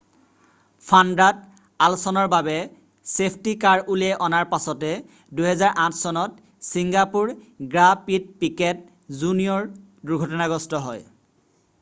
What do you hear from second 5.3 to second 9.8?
2008 চনত ছিংগাপুৰ গ্ৰাঁ প্ৰিত পিকেট জুনিয়ৰ